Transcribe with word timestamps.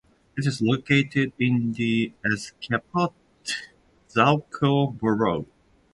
It 0.35 0.47
is 0.47 0.63
located 0.63 1.31
in 1.37 1.73
the 1.73 2.11
Azcapotzalco 2.25 3.13
borough. 4.97 5.45